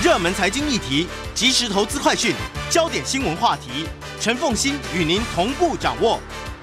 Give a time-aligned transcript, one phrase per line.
[0.00, 2.32] 热门财经议题、即时投资快讯、
[2.70, 3.84] 焦点新闻话题，
[4.20, 6.20] 陈凤馨与您同步掌握。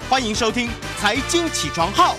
[0.08, 2.14] 欢迎收听《财经起床号》。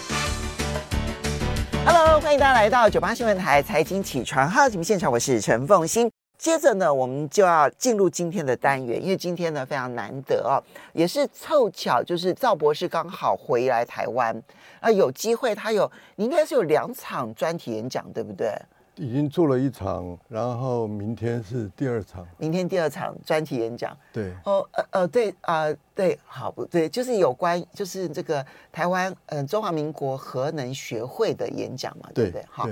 [1.84, 6.08] Hello，欢迎大家来到九八新闻台《财经起床号》节目现场，我是陈凤馨。
[6.38, 10.62] 接着呢，我们就要进入今天的单元，因为今天呢非常难得哦，
[10.94, 14.40] 也是凑巧，就是赵博士刚好回来台湾
[14.80, 18.54] 啊，有机会他有，你应该是有两场专题演讲，对不对？
[18.98, 23.96] 已经做了一场，然后明天是第二场，明天第二场专题演讲。
[24.12, 32.46] 对，哦，呃呃，对啊、呃，对，好，不对，就是有关，就是这个台湾，嗯、呃，中华民国核能学会的演讲嘛，对，对不对？
[32.50, 32.68] 好。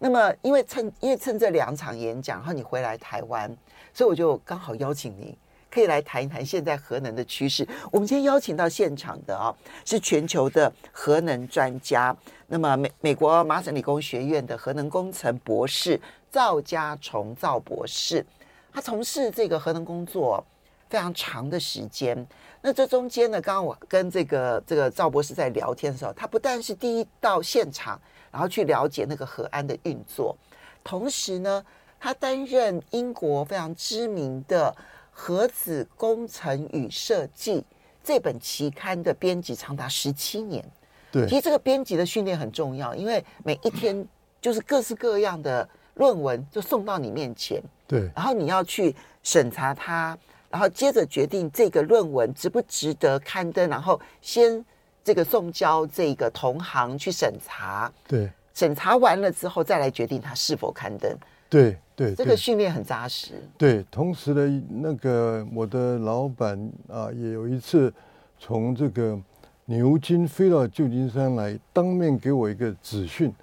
[0.00, 3.54] 那么，因为趁因为趁这两场演讲，然后你回来台湾，
[3.92, 5.36] 所以我就刚好邀请你，
[5.70, 7.66] 可以来谈一谈现在核能的趋势。
[7.90, 9.54] 我们今天邀请到现场的啊、
[9.84, 12.16] 是全球的核能专家。
[12.46, 16.00] 那么美美国麻省理工学院的核能工程博士
[16.30, 18.24] 赵家崇赵博士，
[18.72, 20.44] 他从事这个核能工作
[20.88, 22.26] 非常长的时间。
[22.60, 28.00] 那这中间呢，刚刚我跟这个这个赵博士在聊天的时候，他不但是第一到现场。
[28.30, 30.36] 然后去了解那个核安的运作，
[30.84, 31.64] 同时呢，
[31.98, 34.70] 他担任英国非常知名的
[35.20, 37.60] 《核子工程与设计》
[38.04, 40.64] 这本期刊的编辑，长达十七年。
[41.10, 44.06] 对，其实这个编辑的训练很重要，因为每一天
[44.40, 50.16] 就是各式各样的论文就送到你面前，对，然后你要去审查它，
[50.48, 54.64] 然后接着决定这个论文值不值得刊登，然后先。
[55.04, 61.10] 这个送交这个同行去审查，对，审查完了之后再来决定它是否刊登，
[61.48, 63.32] 对对，这个训练很扎实。
[63.56, 66.56] 对，同时呢那个我的老板
[66.86, 67.92] 啊，也有一次
[68.38, 69.20] 从这个
[69.64, 73.34] 牛津飞到旧金山来，当面给我一个指训：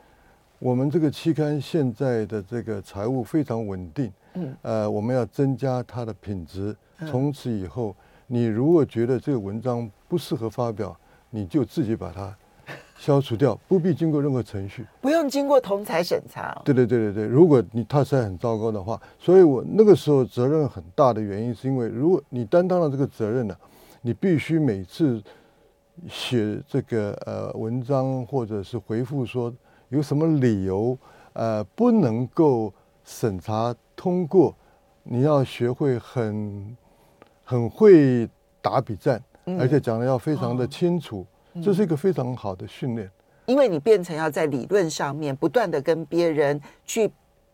[0.58, 6.74] 我们这个期刊现在的这个财务非常稳定，嗯，呃，我们要增加它的品质。
[7.10, 7.94] 从此以后，
[8.26, 10.98] 你如果觉得这个文章不适合发表，
[11.30, 12.34] 你就自己把它
[12.98, 16.62] 消除掉，不必经过任何程序，不用经过同侪审查，哦。
[16.64, 23.56] 对对对对对，如果你他实在很糟糕的话，所以我那个时候责任很大的原因，是因为如果你担当了这个责任呢，
[24.02, 25.22] 你必须每次
[26.08, 29.54] 写这个呃文章或者是回复说
[29.90, 30.98] 有什么理由
[31.34, 32.74] 呃不能够
[33.04, 34.56] 审查通过，
[35.04, 36.78] 你要学会很
[37.44, 38.28] 很会
[38.62, 39.22] 打笔战。
[39.60, 43.10] 而且讲的要非常的清楚，嗯，这是一个非常好的训练，
[43.46, 47.10] 因为你变成要在理论上面不断的跟别人去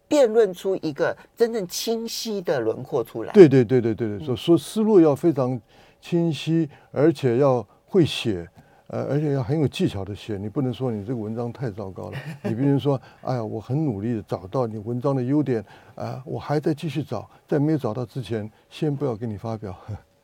[0.08, 3.32] 辩论出一个真正清晰的轮廓出来。
[3.34, 5.60] 对对对对对对，说说思路要非常
[6.02, 8.48] 清晰，而且要会写，
[8.88, 10.38] 呃，而且要很有技巧的写。
[10.38, 15.62] 你不能说你这个文章太糟糕了， 你比如说，哎呀，我很努力的找到你文章的优点，
[15.96, 19.76] 啊，呃，我还在继续找，在没有找到之前，先不要给你发表。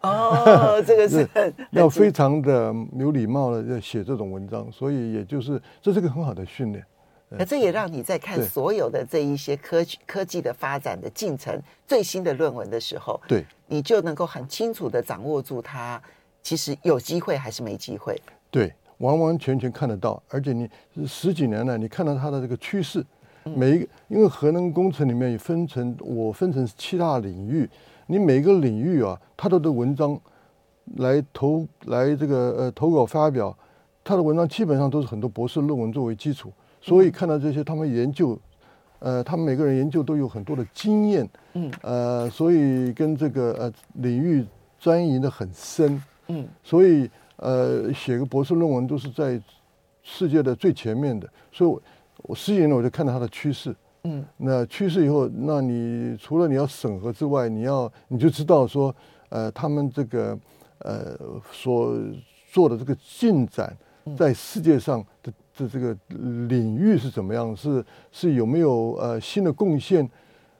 [0.02, 1.28] 哦，这个是
[1.72, 6.85] 要非常的有礼貌的要写这种文章，所以也就是这是个很好的训练。
[7.30, 16.02] 那这也让你在看所有的这一些科科技的发展的进程、最新的论文的时候，对，你就能够很清楚的掌握住它，
[16.41, 18.18] 其实有机会还是没机会。
[18.50, 20.69] 对，完完全全看得到，而且你
[21.06, 23.03] 十几年来，你看到它的这个趋势，
[23.44, 27.69] 每一个因为核能工程里面也分成我分成七大领域。
[28.07, 30.19] 你每个领域啊，他的的文章
[30.95, 33.56] 来投来这个呃投稿发表，
[34.03, 36.51] 他的文章基本上都是很多博士论文作为基础，
[36.81, 38.40] 所以看到这些他们研究，
[39.00, 44.45] 呃，他们每个人研究都有很多的经验，嗯，呃，所以跟这个呃领域
[44.79, 49.39] 钻研的很深，嗯，所以呃写个博士论文都是在
[50.01, 51.81] 世界的最前面的，所以我
[52.24, 53.75] 我十几年我就看到它的趋势。
[54.03, 58.96] 嗯，那趋势以后，那你除了你要审核之外，你要你就知道说，
[59.30, 60.38] 呃，他们这个
[60.80, 61.18] 呃
[61.52, 61.97] 所
[62.52, 63.75] 做的这个进展，
[64.18, 65.97] 在世界上的的这个
[66.47, 67.56] 领域是怎么样？
[67.56, 70.09] 是是有没有呃新的贡献？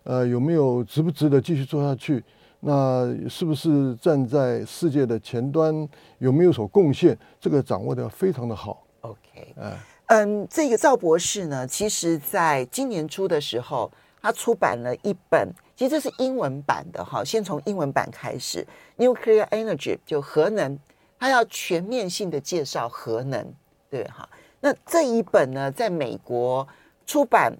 [0.04, 2.24] 呃，有没有值不值得继续做下去？
[2.60, 5.88] 那是不是站在世界的前端？
[6.18, 7.18] 有没有所贡献？
[7.40, 8.86] 这个掌握的非常的好。
[9.02, 9.72] OK，嗯。
[10.08, 17.22] 嗯，这个赵博士呢，其实在今年初的时候，他出版了一本，其实这是英文版的哈。
[17.26, 18.66] 先从英文版开始
[18.98, 20.80] ，Nuclear Energy 就核能，
[21.20, 23.54] 他要全面性的介绍核能，
[23.90, 24.28] 对哈。
[24.62, 26.66] 那这一本呢，在美国
[27.06, 27.54] 出版，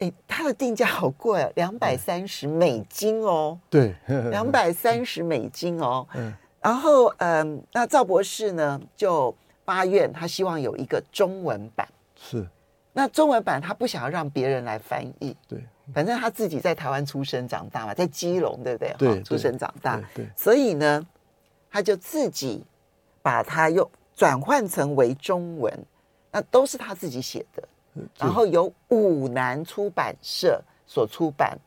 [0.00, 3.58] 诶，它的定价好贵，两百三十美金哦。
[3.70, 3.94] 对，
[4.30, 6.06] 两百三十美金哦。
[6.14, 6.30] 嗯。
[6.60, 9.34] 然后，嗯，那赵博士呢，就。
[9.66, 11.86] 八院，他希望有一个中文版。
[12.14, 12.46] 是，
[12.94, 18.94] 那中文版他不想要让别人来翻译，对，反正他自己在台湾出生长大嘛，在基隆，对不对？
[18.96, 21.06] 对，出生长大，对，对，所以呢，
[21.70, 22.64] 他就自己
[23.20, 25.70] 把它又转换成为中文，
[26.30, 27.68] 那都是他自己写的，
[28.18, 31.58] 然后由五南出版社所出版。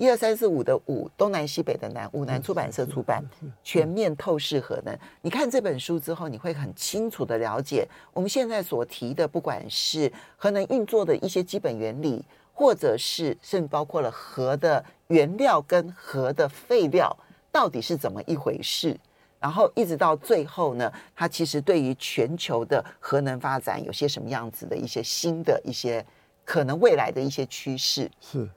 [0.00, 3.22] 一二三四五的五，东南西北的南，五南出版社出版
[3.62, 4.94] 《全面透视核能》。
[5.20, 12.24] 你看这本书之后，你会很清楚的了解我们现在所提的，不管是核能运作的一些基本原理，
[12.54, 17.14] 或者是甚至包括了核的原料跟核的废料
[17.52, 18.98] 到底是怎么一回事。
[19.38, 26.02] 然后一直到最后呢，它其实对于全球的核能发展有些什么样子的一些新的一些
[26.42, 28.48] 可能未来的一些趋势是。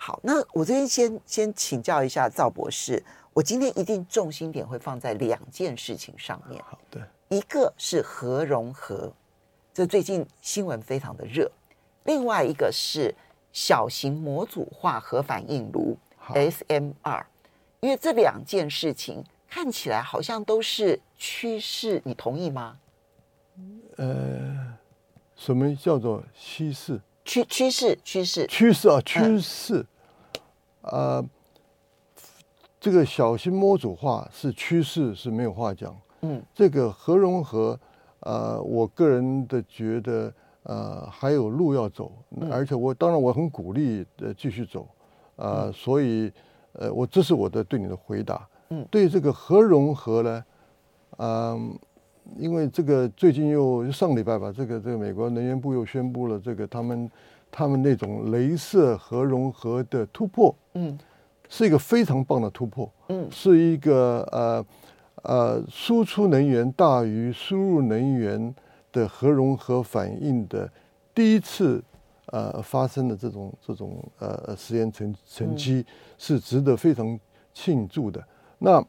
[0.00, 3.04] 好，那我这边先先请教一下赵博士，
[3.34, 6.62] 我今天一定重心点会放在两件事情上面。
[6.64, 9.12] 好的，一个是核融合，
[9.74, 11.50] 这最近新闻非常的热；
[12.04, 13.12] 另外一个是
[13.52, 15.98] 小型模组化核反应炉
[16.28, 17.24] SMR，
[17.80, 22.78] 因为这两件事情看起来好像都是趋势，你同意吗？
[23.96, 24.78] 呃，
[25.34, 27.00] 什么叫做趋势？
[27.28, 29.84] 趋趋势趋势趋势啊趋势，
[30.80, 31.22] 呃，
[32.80, 35.94] 这个小型模组化是趋势是没有话讲。
[36.22, 37.78] 嗯，这个核融合，
[38.20, 40.32] 呃，我个人的觉得，
[40.62, 42.10] 呃，还有路要走，
[42.50, 44.88] 而且我当然我很鼓励呃继续走，
[45.36, 46.32] 呃，所以
[46.72, 48.48] 呃我这是我的对你的回答。
[48.70, 50.44] 嗯，对这个核融合呢，
[51.18, 51.78] 嗯、呃。
[52.36, 57.10] 因为这个最近又上礼拜吧，这个这个美国能源部又宣布了这个他们
[57.50, 60.98] 他们那种镭射核融合的突破，嗯，
[61.48, 64.66] 是一个非常棒的突破，嗯，是一个呃
[65.22, 68.54] 呃输出能源大于输入能源
[68.92, 70.70] 的核融合反应的
[71.14, 71.82] 第一次
[72.26, 75.84] 呃发生的这种这种呃实验成成绩
[76.18, 77.18] 是值得非常
[77.54, 78.22] 庆祝的。
[78.58, 78.84] 那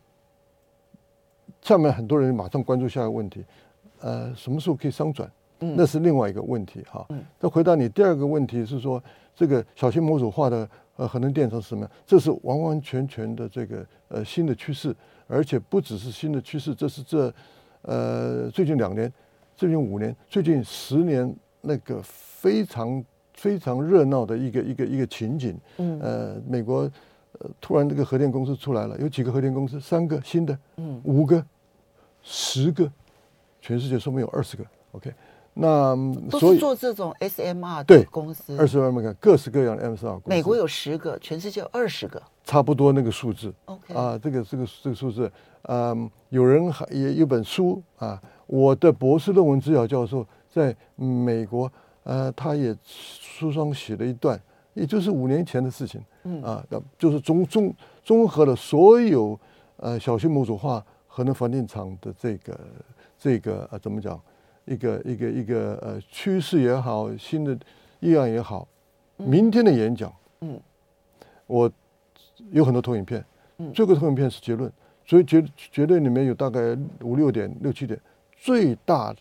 [1.62, 3.44] 下面很多人马上关注下一个问题，
[4.02, 5.30] 呃，什么时候可以商转？
[5.60, 7.06] 嗯，那是另外一个问题哈。
[7.10, 9.04] 嗯，再回答你第二个问题是说，
[9.36, 11.90] 这个小型模组化的呃核能电厂是什么？
[12.06, 14.96] 这是完完全全的这个呃新的趋势，
[15.28, 17.34] 而且不只是新的趋势，这是这
[17.82, 19.12] 呃最近两年、
[19.56, 23.04] 最近五年、最近十年那个非常
[23.34, 25.60] 非常热闹的一个一个一个情景。
[25.78, 26.90] 嗯，呃，美国。
[27.40, 29.80] 呃，突然这个核电公司出来了，有几个核电公司？
[29.80, 31.44] 三个新的，嗯，五个、
[32.22, 32.92] 十个，
[33.62, 34.66] 全世界说明有二十个。
[34.92, 35.14] OK，
[35.54, 35.96] 那
[36.32, 40.30] 所以做这种 SMR 对公司，二十万没看，各式各样的 SMR 公司。
[40.30, 43.54] 美国有十个，全世界有二十个，差不多那个数字。
[43.66, 45.32] OK，啊，这个这个这个数字，
[45.64, 51.72] 嗯，有人还也有本书啊，我的博士论文指导教授在美国，
[52.04, 54.38] 呃，他也书上写了一段。
[54.80, 56.42] 也就是五年前的事情，嗯。
[56.42, 56.66] 啊，
[56.98, 57.74] 就是综综
[58.04, 59.38] 综合了所有
[59.78, 62.60] 呃小型模组化核能发电厂的这个
[63.18, 64.20] 这个呃怎么讲，
[64.66, 67.58] 一个一个一个呃趋势也好，新的
[68.00, 68.68] 议案也好，
[69.18, 70.60] 明天的演讲，嗯，
[71.48, 71.70] 我
[72.52, 73.24] 有很多投影片，
[73.58, 74.72] 嗯，这个投影片是结论，
[75.06, 78.00] 所以结结论里面有大概五六点六七点，
[78.38, 79.14] 最大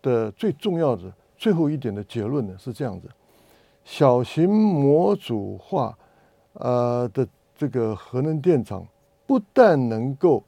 [0.00, 3.08] 的最重要的最后一点的结论呢是这样子。
[3.86, 5.96] 小型模组化，
[6.54, 8.84] 呃的这个核能电厂，
[9.28, 10.42] 不但能够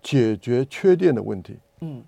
[0.00, 2.04] 解决缺电的问题，嗯，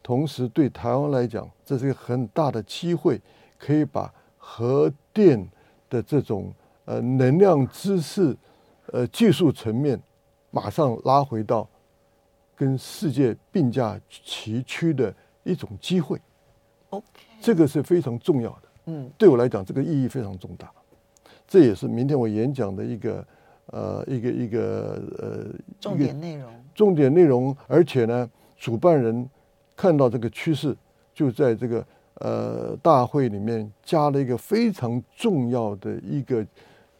[0.00, 3.20] 同时对台湾来讲，这是一个很大的机会，
[3.58, 5.44] 可以把核电
[5.88, 8.34] 的这种呃能量知识、
[8.92, 10.00] 呃技术层面，
[10.52, 11.68] 马上拉回到
[12.54, 15.12] 跟世界并驾齐驱的
[15.42, 16.20] 一种机会。
[16.90, 17.06] OK，
[17.40, 18.69] 这个是非常重要的。
[18.86, 20.70] 嗯，对我来讲，这个意义非常重大，
[21.46, 23.26] 这也是明天我演讲的一个
[23.66, 25.46] 呃一个一个呃
[25.78, 26.52] 重点内容。
[26.72, 29.28] 重点内容，而且呢，主办人
[29.76, 30.74] 看到这个趋势，
[31.12, 36.46] 就在这个呃大会里面加了一个非常重要的一个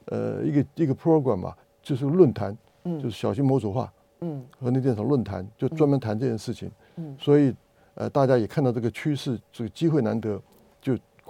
[0.06, 6.70] 呃一个一个 program 嘛，就是论坛，嗯，就是小型模组化，嗯，核能电厂论坛，就专门谈这件事情。
[6.96, 7.54] 嗯，所以
[7.94, 10.42] 呃大家也看到这个趋势，这个机会难得，就。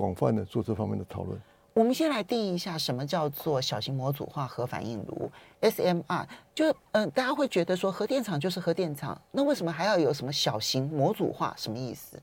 [0.01, 1.39] 广泛的做这方面的讨论。
[1.73, 5.31] 我们先来定义一下什么叫做小型模组化核反应炉
[5.61, 6.27] （SMR）。
[6.53, 11.55] 就嗯、呃，大家会觉得说核电厂就是核电厂，那为什么还要有什么小型模组化？
[11.57, 12.19] 什么意思？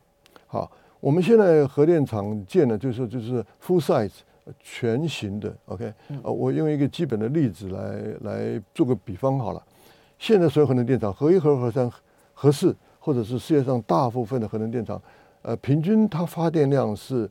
[0.46, 0.70] 好，
[1.00, 4.12] 我们现在核电厂建的就是就是 full size
[4.60, 5.56] 全型的。
[5.64, 5.92] OK，
[6.22, 9.62] 呃，我用一个基本的例子来来做个比方好了。
[10.18, 11.90] 现在所有核能电厂，核一、核二、核三、
[12.34, 15.00] 核四，或者是世界上大部分的核能电厂，
[15.40, 17.28] 呃，平均它发电量是。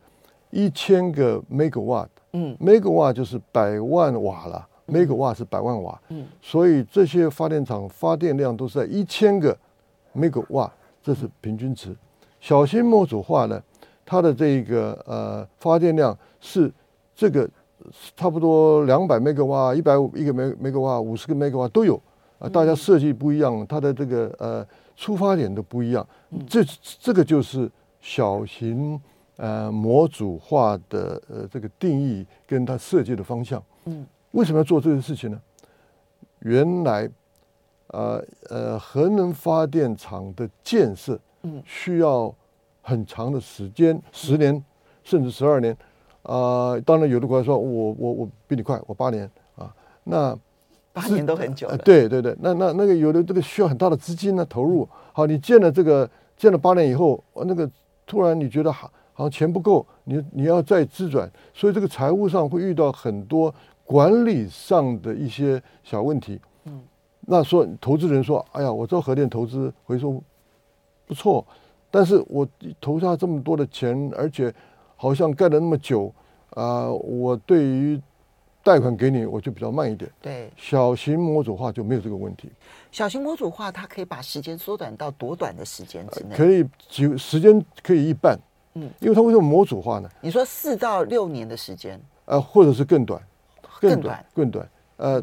[0.50, 9.56] 一千个 megawatt，嗯，megawatt 就是百万瓦了，megawatt 是百万瓦，嗯，所以这些发电厂发电量都是在一千个
[10.16, 10.70] megawatt，
[11.02, 11.94] 这是平均值。
[12.40, 13.62] 小型模组化呢，
[14.06, 16.72] 它的这个呃发电量是
[17.14, 17.48] 这个
[18.16, 22.00] 差不多两百 megawatt，一百五一个 megawatt，五十个 megawatt 都有。
[22.38, 24.64] 啊，大家设计不一样，它的这个呃
[24.96, 26.06] 出发点都不一样，
[26.46, 26.64] 这
[27.00, 27.68] 这个就是
[28.00, 28.98] 小型。
[29.38, 35.40] 呃，模组化的呃这个定义跟它设计的方向，嗯，为什么要做这个事情呢？
[36.40, 37.08] 原来，
[37.86, 42.34] 呃呃，核能发电厂的建设，嗯，需要
[42.82, 44.60] 很长的时间，十年
[45.04, 45.72] 甚至十二年，
[46.24, 50.36] 啊、呃，当然有的国家说我我我比你快，我八年啊，那
[50.92, 57.70] 八年都很久了，对对对，那那那个有的这个需要很大的资金呢投入，好，你建了这个建了八年以后，那个
[58.04, 58.72] 突然你觉得
[59.18, 59.24] 好。
[59.24, 63.52] 好像钱不够，你你要再资转，所以这个财务上会遇到很多
[63.84, 66.40] 管理上的一些小问题。
[66.66, 66.80] 嗯，
[67.22, 70.22] 那说投资人说：“哎呀，我做核电投资回收
[71.04, 71.44] 不错，
[71.90, 72.46] 但是我
[72.80, 74.54] 投下这么多的钱，而且
[74.94, 76.14] 好像盖了那么久，
[76.50, 78.00] 啊、呃，我对于
[78.62, 82.48] 贷款给你，我就比较慢一点。”对，小型模组化就没有这个问题。
[82.92, 86.36] 小型模组化它可以把时间缩短到多短的时间之内？
[86.36, 88.38] 可以几时间可以一半。
[88.80, 90.08] 嗯，因为它为什么模组化呢？
[90.20, 93.20] 你说四到六年的时间，呃，或者是更短，
[93.80, 95.20] 更短，更短，呃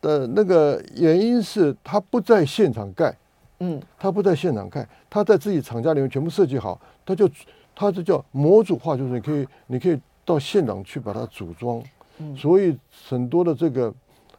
[0.00, 3.14] 的那个原因是它不在现场盖，
[3.60, 7.28] 嗯，它不在现场盖，它在自己厂家里面全部设计好，它就
[7.74, 11.82] 它就叫模组化，就是你可以你可以到现场去把它组装，
[12.18, 13.92] 嗯，所以很多的这个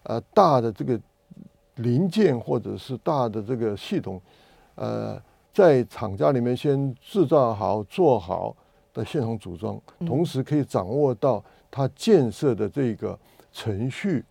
[0.04, 1.00] 呃大的这个
[1.76, 4.20] 零件或者是大的这个系统，
[4.76, 5.22] 呃。
[5.56, 8.54] 在厂家里面先制造好、做好
[8.94, 13.18] 的现场组装，同时可以掌握到它建设的这个
[13.54, 14.26] 程序、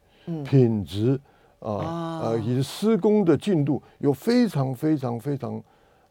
[0.45, 1.19] 品质
[1.61, 5.63] 啊呃以及施工的进度，有非常非常非常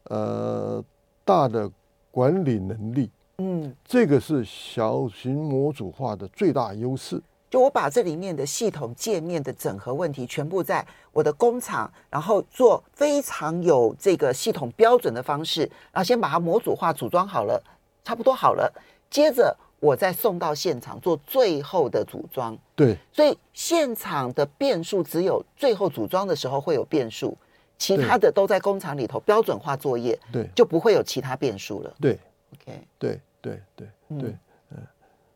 [0.06, 0.84] 呃
[1.24, 1.70] 大的
[2.10, 3.08] 管理能力。
[3.38, 7.22] 嗯，这个是小型模组化的最大优势。
[7.54, 15.60] 就我把这里面的系统界面的整合问题，全部在我的工厂，然后做非常有这个系统标准的方式，
[15.92, 17.62] 然后先把它模组化组装好了，
[18.02, 18.72] 差不多好了，
[19.08, 22.58] 接着我再送到现场做最后的组装。
[22.74, 27.38] 对，所以现场的变数只有最后组装的时候会有变数，
[27.78, 31.94] 其他的都在工厂里头标准化作业，对，就不会有其他变数了。
[32.00, 32.18] 对
[32.54, 34.36] ，OK，对对对对，
[34.70, 34.88] 嗯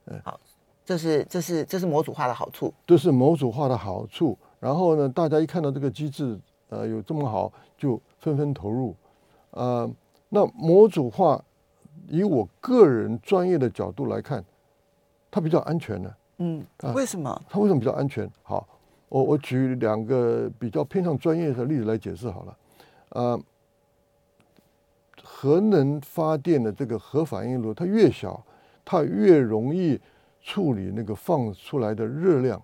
[0.07, 0.41] 嗯，好。
[0.89, 4.39] 这是这是这是模组化的好处，这是模组化的好处。
[4.59, 6.41] 然后呢，大家一看到这个机制，
[6.71, 8.97] 呃，有这么好，就纷纷投入。
[9.51, 9.87] 呃，
[10.31, 11.45] 那模组化，
[12.09, 14.43] 以我个人专业的角度来看，
[15.31, 16.11] 它比较安全呢。
[16.39, 16.65] 嗯，
[16.95, 17.39] 为什么？
[17.51, 18.27] 它为什么比较安全？
[18.43, 18.67] 好，
[19.11, 22.57] 我我举两个比较偏向专业的例子来解释好了。
[23.11, 23.39] 呃，
[25.23, 28.43] 核能发电的这个核反应炉，它越小，
[28.87, 30.01] 它越容易。
[30.41, 32.63] 处理那个放出来的热量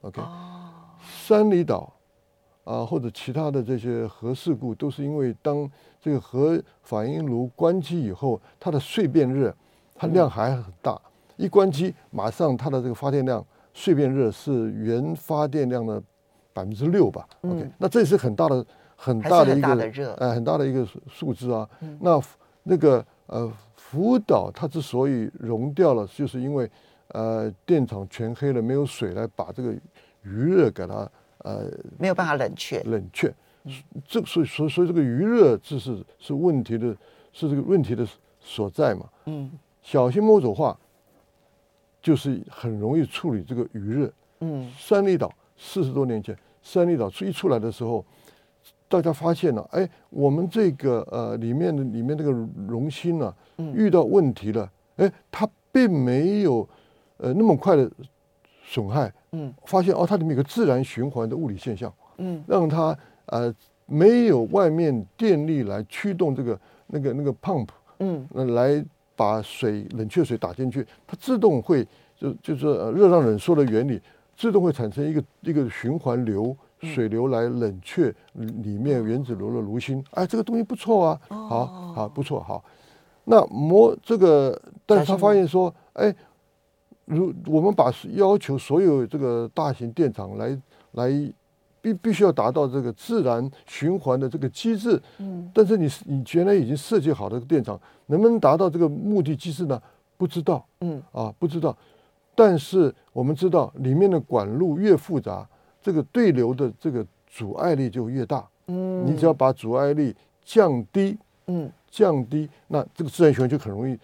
[0.00, 0.22] ，OK，
[1.02, 1.92] 三里岛
[2.64, 9.54] 啊或者其他的这些核事故，都是因为当这个核反应炉关机以后，它的碎变热，
[9.94, 10.98] 它量还很大，
[11.36, 16.02] 一关机马上它的这个发电量碎变热是原发电量的
[16.54, 18.64] 百分之六吧，OK，那这是很大的
[18.96, 21.68] 很大的一个呃很大的一个数字啊，
[22.00, 22.18] 那
[22.62, 26.70] 那个呃福岛它之所以熔掉了，就是因为。
[27.08, 29.72] 呃，电厂全黑了，没有水来把这个
[30.22, 31.08] 余热给它
[31.38, 33.32] 呃，没有办法冷却，冷却。
[34.04, 36.96] 这所以所以所以这个余热这是是问题的，
[37.32, 38.06] 是这个问题的
[38.40, 39.08] 所在嘛。
[39.26, 39.50] 嗯，
[39.82, 40.76] 小型模组化
[42.02, 44.12] 就是很容易处理这个余热。
[44.40, 48.04] 嗯，三里岛四十多年前，三里岛一出来的时候，
[48.88, 52.30] 大家发现了，哎，我们这个呃里面的里面这个
[52.68, 53.34] 熔芯呢，
[53.74, 56.68] 遇到问题了，哎，它并没有。
[57.18, 57.90] 呃，那么快的
[58.62, 62.96] 损害，嗯，发现哦，它里面有个自然循环的物理现象，嗯，让它
[63.26, 63.54] 呃
[63.86, 67.68] 没有外面电力来驱动这个那个那个 pump，
[68.00, 73.98] 嗯，那来把水冷却水打进去，它自动会就就是热胀冷缩的原理，
[74.36, 82.62] 自动会产生一个一个循环流水流来冷却里面原子炉的炉芯，哎，这个东西不错啊，好，好，不错，好，
[83.24, 86.14] 那模这个，但是他发现说，哎。
[87.06, 90.56] 如我们把要求所有这个大型电厂来
[90.92, 91.32] 来
[91.80, 99.80] 必必须要达到这个自然循环的这个机制，嗯，但是你你原来已经设计好的电厂能不能达到这个目的机制呢？
[100.18, 101.76] 不知道，嗯啊，不知道。
[102.34, 105.46] 但是我们知道，里面的管路越复杂，
[105.82, 108.46] 这个对流的这个阻碍力就越大。
[108.66, 113.96] 嗯，你只要把阻碍力降低，嗯，降低，那这个自然循环就很容易，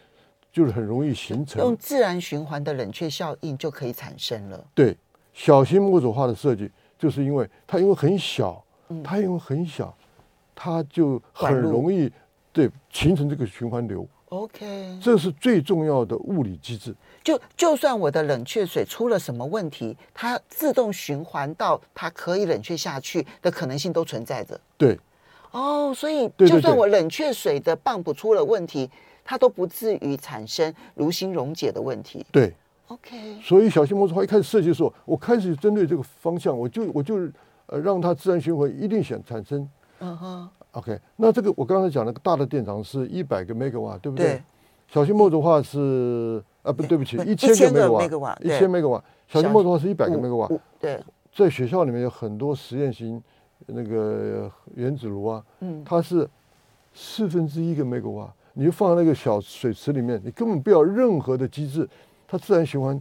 [0.52, 1.62] 就是很容易形成。
[1.62, 4.64] 用自然循环的冷却效应就可以产生了。
[4.74, 4.96] 对，
[5.32, 8.62] 小型模组化的设计，就是因为它因为很小，
[9.02, 9.96] 它因为很小，
[10.54, 12.12] 它就很容易
[12.52, 14.06] 对形成这个循环流。
[14.28, 16.94] OK，这是最重要的物理机制。
[17.22, 24.58] 就就算我的冷却水出了什么问题，它自动循环到它可以冷却下去的可能性都存在着。
[24.78, 24.98] 对，
[25.50, 28.90] 哦，所以就算我冷却水的 pump 出了问题，
[29.24, 32.24] 它都不至于产生炉心溶解的问题。
[32.30, 32.54] 对
[32.88, 33.40] ，OK。
[33.42, 37.16] 所以小型模组化一开始设计的时候，我开始针对这个方向，我就我就
[37.66, 39.68] 呃让它自然循环一定想产生。
[40.00, 40.48] 嗯哼。
[40.72, 44.26] OK，那这个我刚才讲那个大的电厂是一百个 megawatt，对不对？
[44.26, 44.42] 对。
[44.88, 49.02] 小型模组化是啊，不对不起，一千个 megawatt，一千 megawatt。
[49.28, 50.58] 小型模组化是一百个 megawatt。
[50.80, 51.02] 对。
[51.34, 53.22] 在学校里面有很多实验型
[53.66, 56.28] 那个原子炉啊，嗯，它是
[56.92, 61.88] 四分之一个 megawatt，你就放在那个小水池里面，你根本不要任何的机制，
[62.26, 63.00] 它自然循环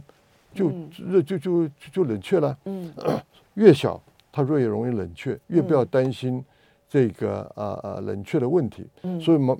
[0.54, 2.56] 就热就就就就冷却了。
[2.64, 2.92] 嗯。
[3.54, 4.00] 越小
[4.32, 6.44] 它越容易冷却，越不要担心。
[6.88, 9.58] 这个啊啊冷却的问题，嗯，所以模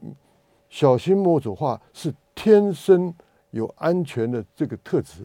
[0.69, 3.15] 小型模组化是天生
[3.53, 5.25] 有安全的这个特质。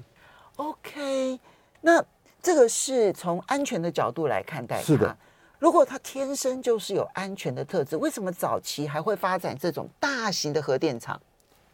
[0.56, 1.38] OK，
[1.82, 2.02] 那
[2.42, 4.84] 这个是从安全的角度来看待它。
[4.84, 5.18] 是的，
[5.60, 11.20] 如果它天生就是有安全的特质，为什么早期还会发展这种大型的核电厂？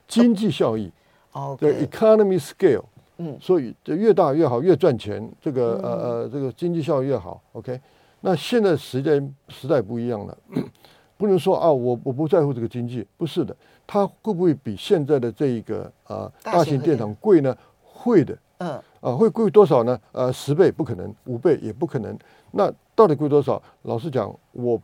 [0.08, 0.92] 经济效益，
[1.32, 2.84] 哦，对，economy scale，
[3.18, 7.42] 嗯，所以就越大越好，越赚钱，这个呃呃，这个经济效益越好。
[7.54, 7.80] OK。
[8.26, 10.38] 那现在时间时代不一样了，
[11.18, 13.54] 不能说啊，我我不在乎这个经济，不是的，
[13.86, 17.54] 它会不会比现在的这一个啊大型电厂贵呢？
[17.82, 20.00] 会的，嗯，啊，会贵多少呢？
[20.14, 22.18] 呃，十倍不可能，五倍也不可能。
[22.52, 23.62] 那到底贵多少？
[23.84, 24.80] 老实讲，我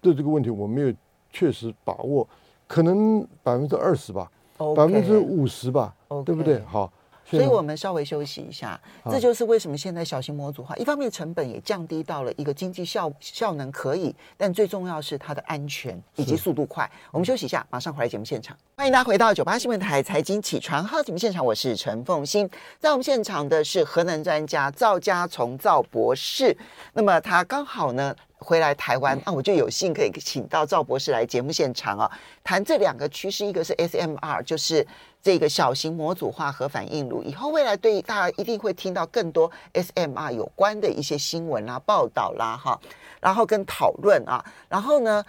[0.00, 0.92] 对这个问题我没有
[1.30, 2.26] 确实把握，
[2.66, 4.30] 可能百分之二十吧，
[4.76, 6.60] 百分之五十吧.对不对？
[6.64, 6.92] 好。
[7.30, 16.90] 所以我们稍微休息一下，这就是为什么现在小型模组化，一方面成本也降低到了一个经济效效能可以，但最重要是它的安全以及速度快。
[17.10, 18.56] 我们休息一下，马上回来节目现场。
[18.76, 26.56] 欢迎大家回到九八新闻台财经起床号节目现场，我是陈凤欣，在我们现场的是核能专家赵家从赵博士。
[26.94, 32.10] 那么他刚好呢回来台湾，那、 啊、我就有幸可以请到赵博士来节目现场啊，
[32.42, 34.86] 谈这两个趋势，一个是 SMR，就是。
[35.28, 42.80] 这个小型模组化核反应炉，以后未来对大家一定会听到更多 SMR 有关的一些新闻啦、报道啦，哈，
[43.20, 45.22] 然后跟讨论啊，然后呢，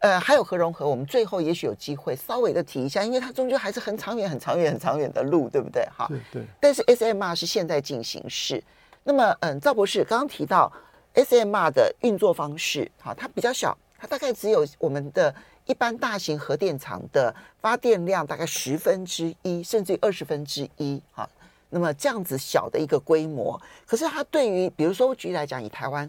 [0.00, 5.82] 呃，还有核融合，我们最后也许有机会稍微的提一下，因为它终究还是很长远、很长远、很长远的路，对不对？
[5.86, 6.44] 哈，对对。
[6.60, 8.62] 但是 SMR 是现在进行式，
[9.04, 10.70] 那么，嗯，赵博士刚刚提到
[11.14, 15.34] SMR 的运作方式，哈，它比较小，它大概只有我们的。
[15.66, 21.28] 一般大型核电厂的发电量大概十分之一，甚至于二十分之一，哈，
[21.70, 26.08] 那么这样子小的一个规模，可是它对于，比如说举例来讲，以台湾，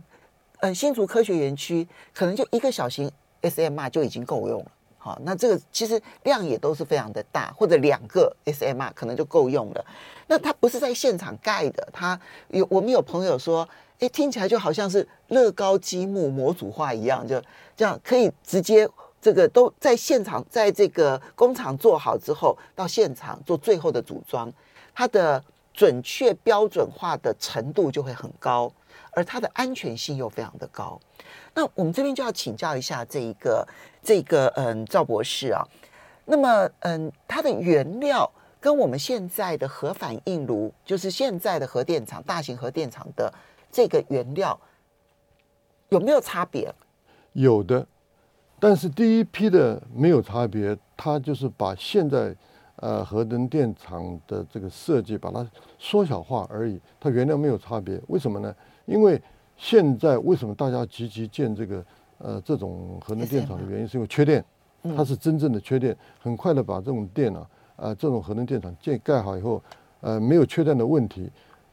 [0.60, 9.86] 嗯，新竹科学园区，可能就一个小型 SMR 就已经够用了，好，那这个其实量也都是非常的大，或者两个 SMR 可能就够用了。
[10.28, 13.68] 那它不是在现场盖的，它有我们有朋友说，
[13.98, 17.42] 哎，听起来就好像是乐高积木模组化一样，就
[17.76, 18.88] 这样可以直接。
[19.28, 24.50] 这个都在现场，在这个工厂做好之后，到现场做最后的组装，
[24.96, 28.72] 它的准确标准化的程度就会很高，
[29.12, 30.98] 而它的安全性又非常的高。
[31.54, 33.68] 那我们这边就要请教一下这一个
[34.02, 35.62] 这个嗯赵博士啊，
[36.24, 43.34] 那么嗯它的原料跟我们现在的核反应炉，就是现在的核电厂、大型核电厂的
[43.70, 44.58] 这个原料
[45.90, 46.74] 有没有差别？
[47.34, 47.86] 有的。
[48.60, 52.36] 但是第一批的没有差别，它就是把现在，
[52.78, 58.02] 呃，核能电厂的这个设计把它缩小化而已，它原料没有差别。
[58.08, 58.52] 为什么呢？
[58.88, 59.22] 因为
[59.58, 61.86] 现在为什么大家积极建这个
[62.18, 64.44] 呃这种核能电厂的原因，是因为缺电，
[64.96, 65.96] 它是真正的缺电。
[66.20, 69.62] 很快的把这种电啊，呃，这种核能电厂建盖好以后，
[70.02, 71.30] 呃，没有缺电的问题，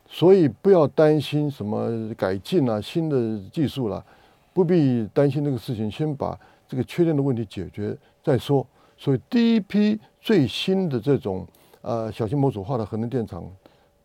[0.07, 4.05] 所以不要担心什么改进啊，新的技术了，
[4.53, 6.39] 不必担心这个事情，先把。
[6.75, 11.47] 这个缺电的问题解决再说，所以第一批最新的这种
[11.83, 13.45] 呃小型模组化的核能电厂，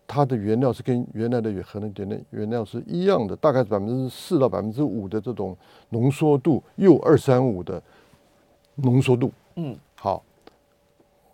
[0.05, 5.57] 它的原料是跟原来的核能电的原料是一样的，大概是百分之四到百分之五的这种
[5.89, 7.81] 浓缩度，铀二三五的
[8.75, 9.31] 浓缩度。
[9.55, 10.23] 嗯，好。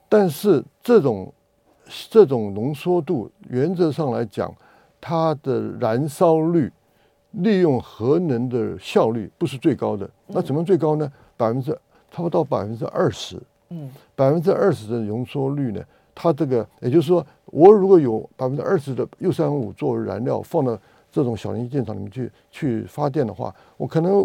[0.07, 1.33] 但是这种
[2.09, 4.55] 这种浓缩度原则上来讲，
[5.01, 6.71] 它的燃烧率、
[7.31, 10.09] 利用核能的效率不是最高的。
[10.27, 11.11] 那怎么最高呢？
[11.37, 11.71] 百分之
[12.11, 13.41] 差不多到百分之二十。
[13.69, 15.83] 嗯，百分之二十的容缩率呢？
[16.13, 20.77] 它这个也就是说，我如果有百分之二十的铀三五作为燃料放到
[21.11, 24.23] 这种小型电厂里面去去发电的话，我可能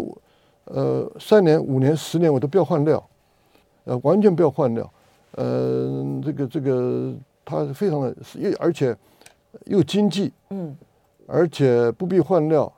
[0.65, 3.03] 呃三年、五年、十年我都不要换料，
[3.85, 4.89] 呃完全不要换料，
[5.31, 8.95] 呃这个这个它非常的又而且
[9.65, 10.73] 又经济，嗯，
[11.27, 12.71] 而且不必换料，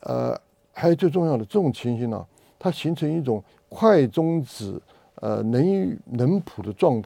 [0.00, 0.38] 呃
[0.72, 2.26] 还有最重要的这种情形呢、啊，
[2.64, 4.80] 它形成一种快中子。
[5.20, 7.02] 呃，能能谱的状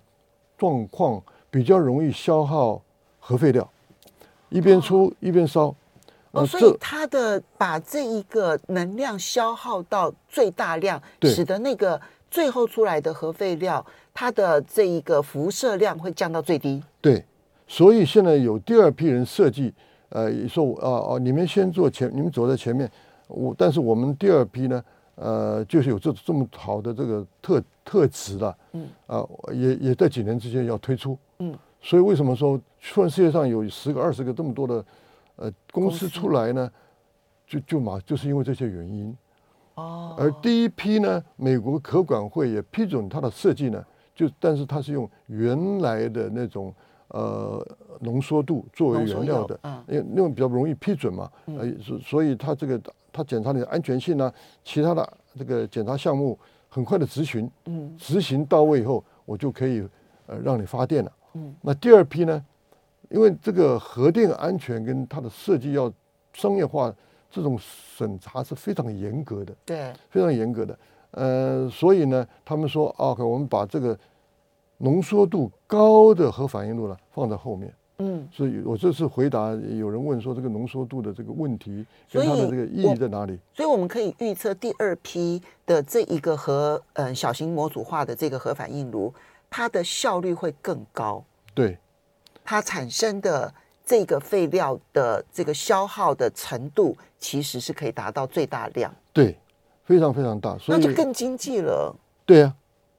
[0.56, 2.82] 状况比较容易消耗
[3.20, 3.70] 核废料，
[4.48, 5.72] 一边出、哦、一边烧。
[6.32, 16.82] 哦，所以它的把这一个能量消耗到最大量，使得那个最后出来的核废料，它的这一个辐射量会降到最低。
[17.00, 17.24] 对，
[17.68, 19.72] 所以现在有第二批人设计，
[20.08, 22.90] 呃，说啊哦，你们先做前，你们走在前面，
[23.28, 24.82] 我但是我们第二批呢？
[25.20, 32.60] 呃，就是有这这么好的这个特特质的，嗯，啊、呃，也也在几年之间要推出，嗯，所以为什么说
[32.92, 34.84] 突然世界上有十个、二十个这么多的
[35.36, 36.70] 呃公司出来呢？
[37.46, 39.16] 就就嘛，就是因为这些原因，
[39.74, 46.72] 哦，而第一批呢，美国可管会也批准它的设计呢，就但是它是用原来的那种
[47.08, 47.66] 呃
[48.00, 52.80] 浓缩度作为原料的，嗯，因为那种比较容易批准嘛，呃，所所以它这个。
[53.10, 59.82] 它检查你的安全性呢、啊，其他的这个检查项目很快的执行，嗯，执行到位以后，我就可以
[60.26, 61.52] 呃让你发电了，嗯。
[61.62, 62.44] 那第二批呢，
[63.08, 65.92] 因为这个核电安全跟它的设计要
[66.34, 66.94] 商业化，
[67.28, 70.78] 这种审查是非常严格的，对，非常严格的。
[71.12, 73.98] 呃，所以呢，他们说，OK，我们把这个
[74.78, 77.72] 浓缩度高的核反应炉呢放在后面。
[78.00, 83.36] 嗯，所以我这次回答有人问说这个浓缩度的这个问题，跟它的这个意义在哪里？
[83.52, 89.12] 所以我们可以预测第二批的这一个核嗯小型模组化的这个核反应炉，
[89.50, 91.24] 它的效率会更高。
[91.52, 91.76] 对，
[92.44, 93.52] 它产生的
[93.84, 98.94] 这个废料的这个消耗的程度，其实是可以达到最大量。
[99.12, 99.36] 对，
[99.82, 101.92] 非常非常大，所以那就更经济了。
[102.24, 102.54] 对啊，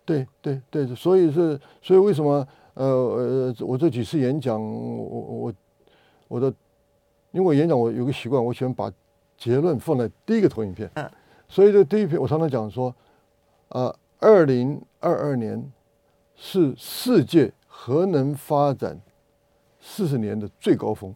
[0.09, 2.47] 对对对，所以是所以为什么？
[2.75, 5.53] 呃呃，我这几次演讲，我我
[6.29, 6.47] 我的，
[7.31, 8.89] 因为我演讲我有个习惯，我喜欢把
[9.37, 10.89] 结论放在第一个投影片。
[10.93, 11.11] 嗯。
[11.49, 12.95] 所以这第一篇我常常讲说，
[13.67, 15.61] 啊，二零二二年
[16.35, 18.97] 是世界核能发展
[19.81, 21.13] 四十年的最高峰。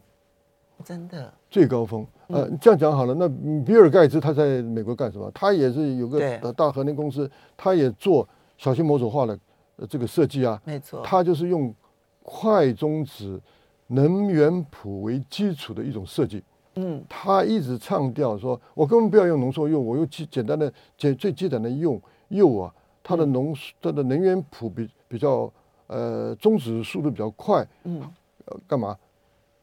[0.84, 1.32] 真的。
[1.48, 2.06] 最高峰。
[2.26, 3.26] 呃，这样讲好了，那
[3.64, 5.30] 比尔盖茨他在美国干什么？
[5.32, 9.38] 他也是有个大核能公司，他也做小型模组化的。
[9.76, 11.74] 呃，这个设计啊，没错，它就是用
[12.22, 13.42] 快中子
[13.88, 16.44] 能源谱为基础的一种设计。
[16.76, 25.52] 嗯，他一直唱调说，我根本不要用浓缩铀，我用简简单的简最基本的铀铀啊，它的浓它的能源谱比比较
[25.88, 27.66] 呃中子速度比较快。
[27.82, 28.00] 嗯，
[28.44, 28.96] 呃，干嘛？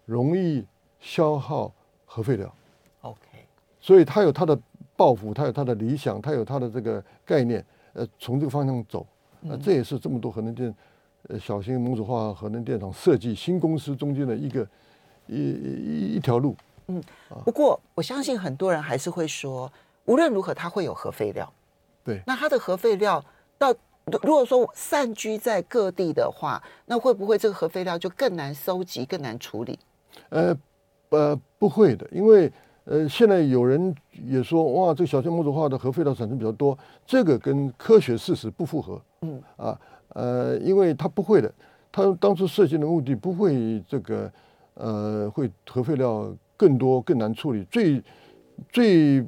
[0.06, 0.66] 容易
[1.00, 1.74] 消耗
[2.04, 2.54] 核废料。
[3.00, 3.20] OK，
[3.80, 4.60] 所以他有他的
[4.98, 9.06] 抱负，他有他的理想，他有他的这个概念，呃，从这个方向走。
[9.44, 10.72] 那这也是这么多核能电，
[11.30, 14.68] 呃，小型民主化核能电厂设计新公司中间的一个
[15.26, 16.56] 一一一条路。
[16.88, 17.02] 嗯，
[17.44, 19.72] 不过我相信很多人还是会说，
[20.06, 21.52] 无论如何它会有核废料。
[22.04, 22.22] 对。
[22.28, 23.24] 那它的核废料
[23.58, 23.74] 到
[24.22, 29.80] 如果说散居在各地的话，那会不会这个核废料就更难收集、更难处理？
[30.30, 30.56] 呃
[31.10, 32.52] 呃，不会的，因为。
[32.86, 33.94] 呃，现在有人
[34.26, 39.00] 也说，哇，这个小型模组化的核废料产生比较多，这个跟科学事实不符合。
[39.22, 41.54] 嗯啊，呃，因为它不会的，
[41.92, 44.32] 它当初设计的目的不会这个，
[44.74, 47.64] 呃，会核废料更多更难处理。
[47.66, 48.04] 最
[48.72, 49.24] 最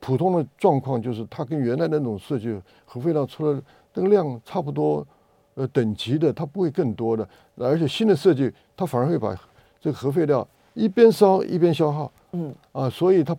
[0.00, 3.62] 普通的状况就是它跟原来那种设计核废料出来
[3.94, 5.06] 那个量差不多，
[5.54, 9.32] 呃，等级的它不会更多的，而且新的设计它反而会把
[9.80, 12.10] 这个核废料一边烧一边消耗。
[12.32, 13.36] 嗯啊，所以它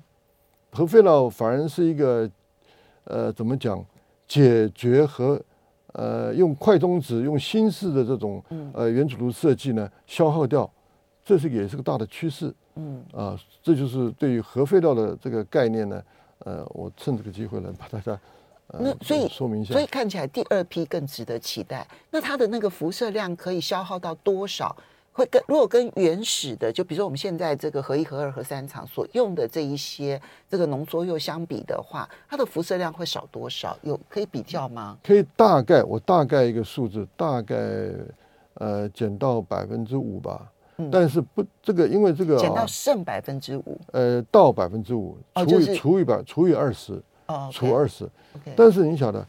[0.71, 2.29] 核废料反而是一个
[3.03, 3.83] 呃，怎么讲？
[4.25, 5.39] 解决和
[5.91, 8.41] 呃用快中子、用新式的这种
[8.73, 10.67] 呃原子炉设计呢，消耗掉，
[11.23, 12.51] 这是也是个大的趋势。
[12.75, 16.01] 嗯啊，这就是对于核废料的这个概念呢，
[16.39, 18.19] 呃，我趁这个机会来把大家
[18.67, 19.73] 呃那所以说明一下。
[19.73, 21.85] 所以看起来第二批更值得期待。
[22.09, 24.75] 那它的那个辐射量可以消耗到多少？
[25.13, 33.77] 会跟如果跟原始的，就比如说我们现在这个合一、合二、核三厂所用的这一些这个浓缩铀相比的话，它的辐射量会少多少？
[33.83, 34.97] 有可以比较吗？
[35.03, 37.55] 可以大概，我大概一个数字，大概
[38.55, 40.49] 呃减到百分之五吧。
[40.77, 48.09] 嗯、但是不这个，因为这个减到剩百分之五，呃，到百分之五除以、除以百除以二十，哦，除二十。
[48.55, 49.23] 但是你晓得，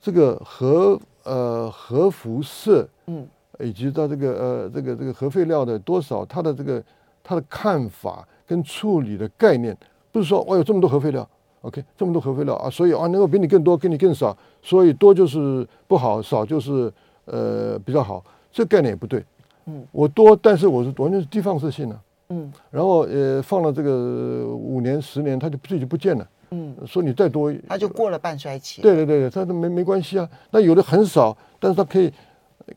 [0.00, 3.26] 这个核呃核辐射，嗯，
[3.62, 6.82] 以及到这个呃这个这个核废料的多少，它的这个
[7.22, 9.76] 它的看法跟处理的概念，
[10.10, 11.28] 不是说我有这么多核废料
[11.62, 16.92] ，OK，这么多核废料啊，所以啊能够比你更多，给你更少，所以多就是不好，少就是
[17.26, 19.24] 呃比较好，这概念也不对。
[19.66, 30.28] 嗯，我多，但是我是完全是低放射性的，啊，嗯，然后呃放了这个五年十年，它就自己就不见了，嗯，说你再多，它就过了半衰期，对对对，它都没没关系啊。
[30.50, 32.10] 那有的很少，但是它可以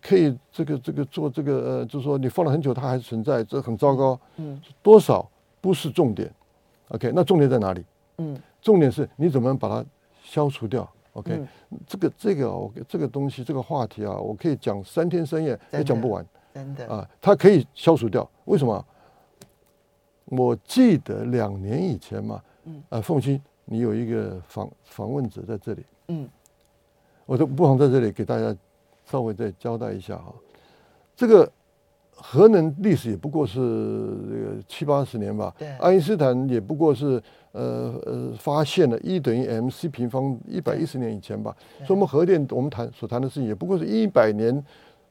[0.02, 5.30] 可以这个这个做这个呃，就是说你放了很久，它还是存在，这很糟糕，嗯，多少
[5.62, 6.32] 不是重点
[6.90, 7.84] ，OK，那重点在哪里？
[8.18, 9.86] 嗯，重点是你怎么把它
[10.22, 16.26] 消除掉？OK，嗯，这个这个我这个东西这个话题啊，我可以讲三天三夜也讲不完。
[16.54, 18.30] 真的啊，它可以消除掉。
[18.46, 18.86] 为什么？
[20.26, 26.30] 我记得两年以前嘛，嗯，啊，凤青，你有一个访访问者在这里，嗯，
[27.26, 28.56] 我都不妨在这里给大家
[29.06, 30.34] 稍微再交代一下哈。
[31.16, 31.52] 这个
[32.16, 44.64] 核能历史也不过是这个七八十年吧，对，爱因斯坦也不过是呃呃发现了 E 等于 mc 平方一百一十年以前吧，所以我们核电我们谈所谈的事情也不过是一百年。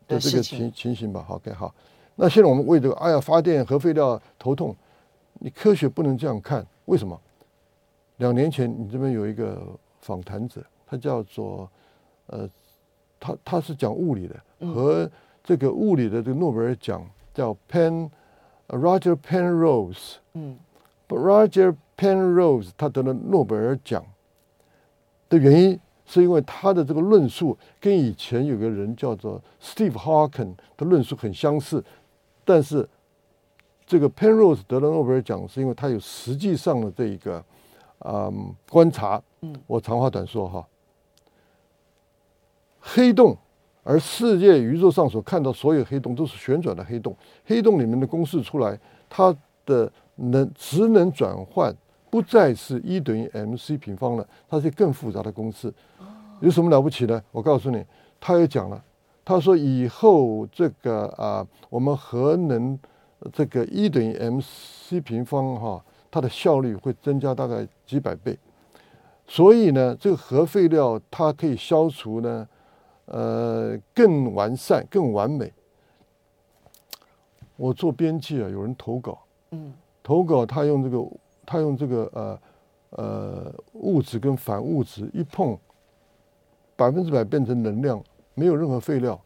[0.08, 1.72] 的这个情情形吧，好，OK，好。
[2.16, 4.74] 那现在我们为这个，哎呀，发电核废料头痛，
[5.34, 7.18] 你科学不能这样看，为什么？
[8.16, 9.64] 两年前你这边有一个
[10.00, 11.70] 访谈者，他叫做
[12.26, 12.46] 呃，
[13.22, 15.08] 他他是讲物理的，和
[15.44, 18.10] 这个物理的这个诺贝尔奖叫 Pen
[18.66, 20.58] Roger Penrose，嗯
[21.08, 24.04] ，Roger Penrose 他得了诺贝尔奖
[25.28, 25.78] 的原因。
[26.04, 31.82] 是因为他的这个论述跟以前有个人叫做 Steve Hawking 的论述很相似，
[32.44, 32.86] 但是
[33.86, 37.42] 这个 Penrose 得了诺贝尔奖，是因为他有实际上的这一个
[38.00, 39.22] 嗯观察。
[39.40, 40.66] 嗯，我长话短说哈，
[42.82, 43.34] 黑洞，
[43.84, 47.16] 而世界宇宙上所看到所有黑洞都是旋转的黑洞，
[47.46, 51.74] 黑洞里面的公式出来，它的能质能转换。
[52.10, 55.72] 不再是一等于 mc 平方了，它是更复杂的公式。
[56.40, 57.22] 有什么了不起呢？
[57.30, 57.82] 我告诉你，
[58.20, 58.84] 他也讲了，
[59.24, 62.78] 他说以后这个啊，我们核能
[63.32, 68.38] 这个一等于 mc 平方哈，它的效率会增加大概几百倍。
[69.26, 72.46] 所以呢，这个核废料它可以消除呢，
[73.12, 75.52] 呃，更完善、更完美。
[77.56, 79.18] 我做编辑啊，有人投稿，
[79.52, 79.72] 嗯，
[80.02, 81.06] 投稿他用这个。
[81.44, 82.40] 他用这个呃
[82.90, 85.58] 呃物质跟反物质一碰，
[86.76, 88.00] 百分之百变成能量，
[88.32, 89.20] 没有任何废料。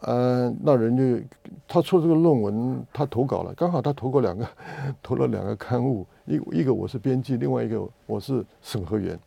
[0.00, 1.26] 嗯、呃，那人就
[1.68, 4.48] 他出这个论文，他投稿了，刚好他投过两个，
[5.02, 9.20] 投了两个刊物，一一个我是编辑，另外一个我是审核员，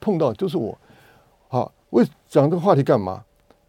[0.00, 0.76] 碰到就是我。
[1.48, 3.24] 好，为讲这个话题干嘛？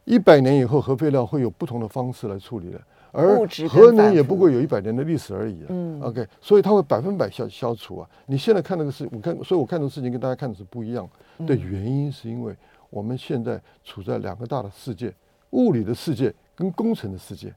[0.06, 2.80] 一百年以后核废料会有不同的方式来处理的。
[3.14, 5.68] 而核能也不过有一百年的历史而已，啊。
[5.70, 8.08] 嗯，OK，所以它会百分百消消除啊。
[8.28, 11.10] 你现在看那个事，我看，所以我看这个事情跟大家看的是不一样
[11.48, 12.56] 的原因，是因为
[12.90, 15.12] 我们现在处在两个大的世界：
[15.52, 17.52] 物理的世界跟工程的世界。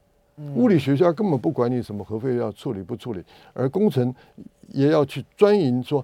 [0.55, 4.11] 物理学家根本不管你什么核废料处理不处理，而工程
[4.69, 6.03] 也要去钻研，说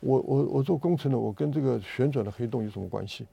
[0.00, 3.26] 我我我做工程的，我跟这个旋转的黑洞有什么关系？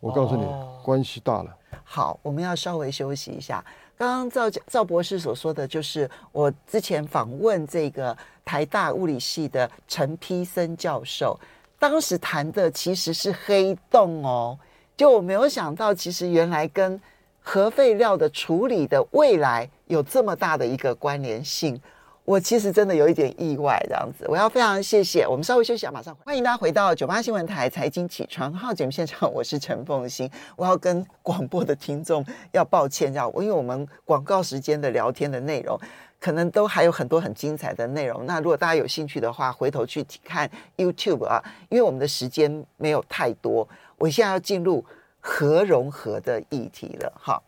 [0.00, 0.44] 我告诉你，
[0.82, 1.54] 关系大了。
[1.84, 3.64] 好，我们要稍微休息一下。
[3.96, 11.38] 刚刚赵赵博士所说的就是我之前访问这个台大物理系的陈丕森教授，
[11.78, 14.58] 当时谈的其实是黑洞哦，
[14.96, 16.98] 就我没有想到，其实原来跟
[17.42, 21.78] 核废料的处理的未来有这么大的一个关联性。
[22.24, 25.26] 我其实真的有一点意外，这样子，我要非常谢谢。
[25.26, 26.20] 我们稍微休息一下，马上回。
[26.24, 30.30] 欢迎大家回到九八新闻台财经起床号节目现场，我是陈凤馨。
[30.54, 35.76] 我要跟广播的听众要抱歉，这样，因为我们广告时间的聊天的内容，
[36.20, 38.24] 可能都还有很多很精彩的内容。
[38.26, 43.66] 那如果大家有兴趣的话，回头去看 YouTube 啊，因为我们的时间没有太多。
[43.96, 44.84] 我现在要进入
[45.18, 47.42] 核融合的议题了，哈，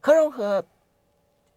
[0.00, 0.62] 核融合。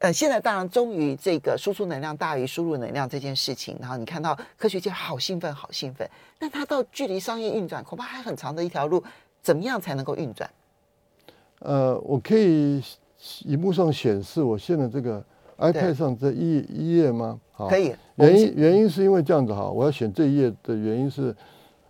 [0.05, 6.07] 呃，现在当然终于这个输出能量大于输入能量这件事情，然后你看到科学界好兴奋，好兴奋。
[6.39, 9.03] 那它到距离商业运转恐怕还很长的一条路，
[9.41, 10.47] 怎么样才能够运转？
[11.61, 12.83] 呃，我可以
[13.45, 15.25] 荧幕上显示我现在这个
[15.57, 17.39] iPad 上这一一页吗？
[17.51, 17.95] 好，可以。
[18.17, 21.35] 原因原因是因为这样子哈，我要选这一页的原因是，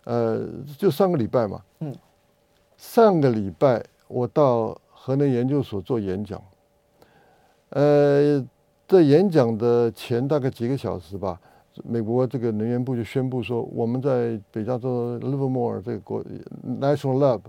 [0.04, 0.40] 呃，
[0.78, 1.94] 就上个礼拜嘛，嗯，
[2.78, 6.42] 上个礼拜我到核能研究所做演讲。
[7.70, 8.44] 呃，
[8.86, 11.38] 在演讲的前大概几个小时吧，
[11.84, 16.24] 美国这个能源部就宣布说，我们在北加州 Livermore 这个国
[16.80, 17.40] National Lab，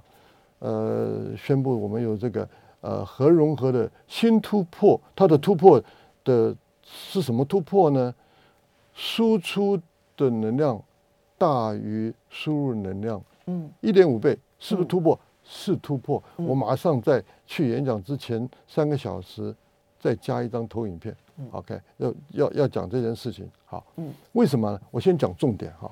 [0.60, 2.50] 呃，宣布我们有这个
[2.82, 5.00] 呃核融合的新突破。
[5.16, 5.82] 它的突破
[6.24, 8.14] 的是什么突破呢？
[8.94, 9.80] 输出
[10.18, 10.82] 的能量
[11.38, 15.14] 大于输入能量，嗯，一点五倍，是不是突破？
[15.14, 16.22] 嗯、是突破。
[16.38, 19.56] 我马上在去演讲之前三个小时。
[20.08, 21.14] 再加一张投影片
[21.52, 24.80] ，OK，要要要讲这件事情，好，嗯，为什么呢？
[24.90, 25.92] 我先讲重点哈。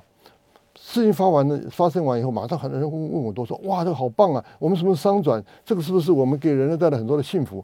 [0.78, 4.45] 事情发完了，发生完以后，马上很多人问我，都说哇，这个好棒啊！
[4.58, 5.43] 我们什么商转？
[5.65, 7.63] 这个是不是我们给人类带来很多的幸福？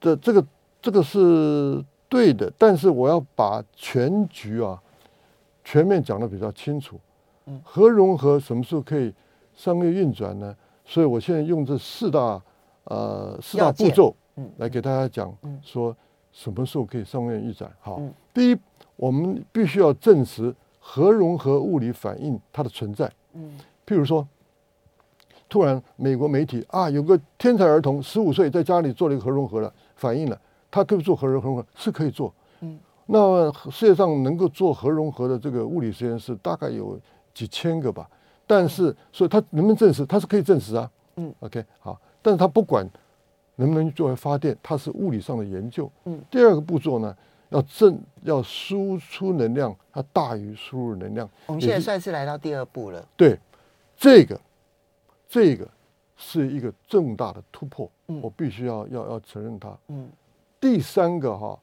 [0.00, 0.46] 这这个
[0.80, 4.80] 这个是对的，但是我要把全局啊
[5.62, 6.98] 全面讲的比较清楚。
[7.44, 9.12] 嗯，核融合什么时候可以
[9.54, 10.56] 商业运转呢？
[10.86, 12.40] 所以我现在用这四大
[12.84, 14.14] 呃四大步骤。
[14.36, 15.96] 嗯，来给大家讲说
[16.30, 17.70] 什么时候可以上面预展。
[17.80, 18.00] 好，
[18.34, 18.58] 第一，
[18.96, 23.10] 我们必须要证实核融合物理反应它的存在。
[23.32, 24.26] 嗯，譬如说，
[25.48, 30.38] 突然美国媒体啊，有个天才儿童十五岁在家里做了一个核融合了，反应了，
[30.70, 32.30] 他可以做核融合，是可以做。
[32.60, 37.00] 嗯，那世界上能够做核融合的这个物理实验室大概有
[37.32, 38.06] 几千个吧，
[38.46, 40.04] 但是所以他能不能证实？
[40.04, 40.90] 他是可以证实啊。
[41.16, 42.86] 嗯，OK，好，但是他不管。
[43.56, 44.56] 能不能作为发电？
[44.62, 45.90] 它是物理上的研究。
[46.04, 47.16] 嗯，第二个步骤呢，
[47.48, 51.28] 要正要输出能量，它大于输入能量。
[51.46, 53.06] 我们现在算是来到第二步了。
[53.16, 53.38] 对，
[53.96, 54.40] 这个，
[55.28, 55.66] 这个
[56.16, 57.90] 是一个重大的突破。
[58.08, 59.76] 嗯，我必须要要要承认它。
[59.88, 60.08] 嗯，
[60.60, 61.58] 第三个哈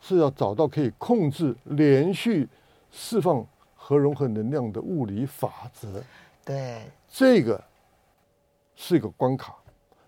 [0.00, 2.48] 是要找到可以控制连续
[2.90, 6.02] 释放核融合能量的物理法则。
[6.44, 7.62] 对，这个
[8.74, 9.54] 是一个关卡。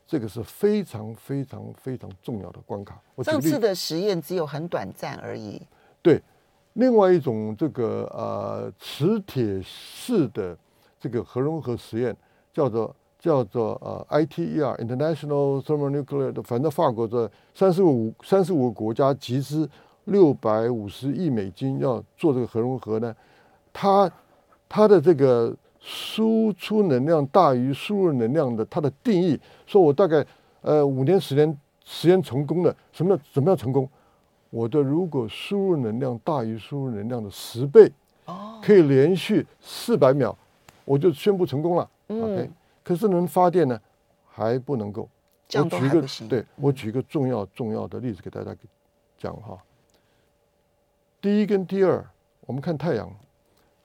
[0.06, 2.96] 这个是非常非常非常重要的关卡。
[3.16, 5.60] 我上次的实验只有很短暂而已。
[6.00, 6.22] 对，
[6.74, 10.56] 另外一种这个呃磁铁式的
[11.00, 12.16] 这个核融合实验
[12.52, 19.68] 叫做叫做呃 ITER International Thermonuclear 的，反正法国的三十五三十五个国家集资
[20.04, 23.14] 六百五十亿美金要做这个核融合呢，
[23.72, 24.10] 它
[24.68, 25.56] 它的这个。
[25.88, 30.26] 输出能量大于输入能量的，它的定义说，我大概
[30.60, 32.76] 呃五年十年实验成功了。
[32.90, 33.88] 什么怎么样成功？
[34.50, 37.88] 我的如果输入能量大于输入能量的十倍，
[38.60, 40.36] 可以连续四百秒，
[40.84, 41.88] 我就宣布成功了。
[42.08, 42.50] OK，
[42.82, 43.80] 可是能发电呢，
[44.28, 45.08] 还不能够。
[45.54, 48.52] 我举一个，对，我举一个重要重要的例子给大家
[49.16, 49.56] 讲哈。
[51.20, 52.04] 第一跟第二，
[52.40, 53.08] 我们看太阳，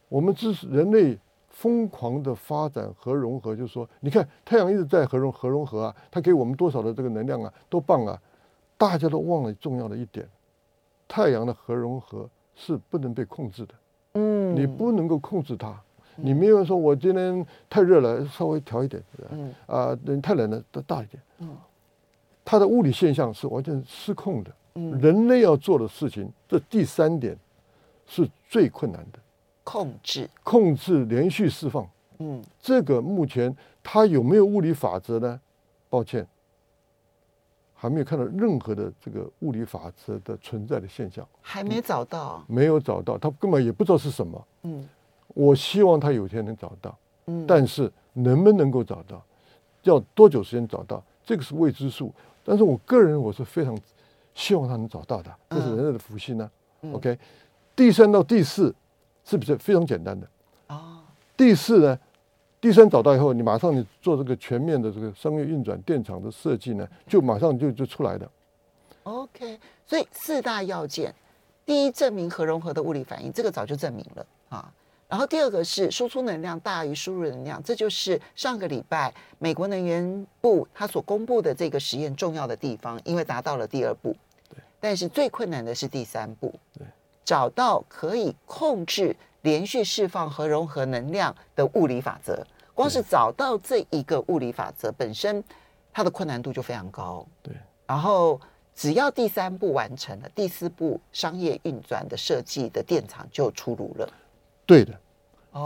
[0.10, 1.20] 我们这是人类。
[1.62, 8.20] 疯狂的发展核融合，就是说，你看太阳一直在核融核融合啊，它给我们多少的这个能量啊，多棒啊！
[8.80, 10.28] 大家都忘了重要的一点，
[11.08, 13.76] 太阳的核融合是不能被控制的。
[14.14, 15.80] 嗯，你不能够控制它，
[16.16, 21.22] 你没有说我今天太热了，稍微调一点，嗯啊，等太冷了，再大一点。
[21.42, 21.56] 嗯，
[22.44, 24.52] 它的物理现象是完全失控的。
[24.74, 27.38] 嗯，人类要做的事情，这第三点
[28.08, 29.20] 是最困难的。
[29.64, 30.30] 控制。
[30.44, 31.88] 控制连续释放，
[32.20, 35.40] 嗯，这个目前它有没有物理法则呢？
[35.90, 36.26] 抱歉，
[37.74, 44.88] 还没有看到任何的这个物理法则的存在的现象，还没找到，没有找到，他根本也不知道是什么，嗯，
[45.30, 49.22] 我希望他有一天能找到，嗯，但是能不能够找到，
[49.84, 53.78] 要多久时间找到，这个是未知数，但是我个人我是非常
[54.34, 56.50] 希望他能找到的，这是人类的福星呢，
[56.84, 57.20] 嗯，OK，
[57.76, 58.74] 第三到第四。
[59.24, 60.28] 是不是非常简单的？
[60.68, 61.04] 啊，
[61.38, 62.00] 第四呢，
[62.60, 68.30] 第三找到以后，你马上你做这个全面的这个商业运转电厂的设计呢，就马上就就出来的。
[69.04, 71.14] OK，所以四大要件：
[71.66, 74.72] 第一，证明核融合的物理反应，这个早就证明了啊。
[75.08, 84.16] 然后第二个是输出能量大于输入能量，这就是上个礼拜美国能源部他所公布的这个实验重要的地方，因为达到了第二步。
[84.50, 86.54] 对，但是最困难的是第三步。
[86.78, 86.86] 对。
[87.32, 95.42] 找到可以控制连续释放核融合能量的物理法则，光是找到这一个物理法则本身，
[95.94, 97.26] 它的困难度就非常高。
[97.42, 97.56] 对，
[97.88, 98.38] 然后
[98.76, 104.10] 只要第三步完成了，第四步商业运转的设计的电厂就出炉了。
[104.66, 104.94] 对的，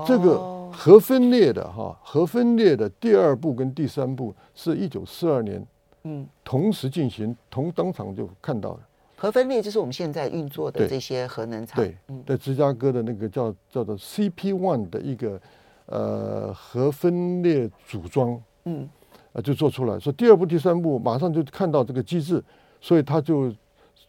[0.06, 5.66] 这个核分裂的哈，核分裂的第二步跟第三步是一九四二年，
[6.04, 8.80] 嗯，同时进行，同当场就看到了。
[9.16, 11.76] 核分裂就是我们现在运作的这些核能厂。
[11.84, 15.42] 对，在芝加哥的那个叫叫做 CP One 的一个
[15.86, 18.42] 呃核分裂组装。
[18.66, 18.90] 嗯，
[19.34, 22.44] 呃就做出来，说第二步、第三步马上就看到这个机制，
[22.82, 23.54] 所以他就